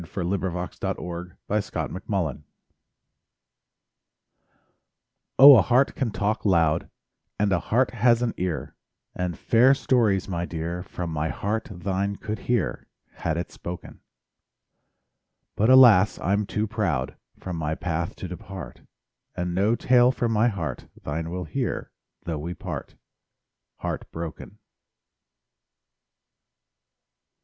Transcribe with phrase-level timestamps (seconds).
[0.01, 0.17] SONGS
[0.81, 2.43] AND DREAMS Too Proud
[5.37, 6.89] Oh, a heart can talk loud,
[7.37, 8.75] And a heart has an ear;
[9.13, 12.87] And fair stories, my dear, From my heart thine could hear—
[13.17, 13.99] Had it spoken;
[15.55, 18.81] But, alas, I'm too proud From my path to depart,
[19.35, 21.91] And no tale from my heart Thine will hear,
[22.23, 22.95] though we part—
[23.81, 24.57] Heart broken.